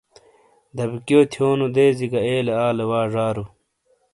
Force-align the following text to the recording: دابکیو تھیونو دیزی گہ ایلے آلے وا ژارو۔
دابکیو 0.75 1.19
تھیونو 1.31 1.67
دیزی 1.75 2.07
گہ 2.11 2.19
ایلے 2.27 2.53
آلے 2.67 2.85
وا 2.89 3.01
ژارو۔ 3.13 3.45